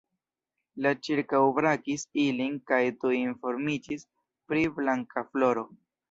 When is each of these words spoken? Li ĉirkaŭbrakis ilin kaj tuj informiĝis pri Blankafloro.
Li 0.83 0.91
ĉirkaŭbrakis 1.07 2.05
ilin 2.23 2.55
kaj 2.71 2.79
tuj 3.03 3.11
informiĝis 3.17 4.05
pri 4.53 4.63
Blankafloro. 4.79 5.67